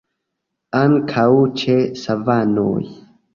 [0.79, 1.25] Ankaŭ
[1.65, 2.81] ĉe savanoj.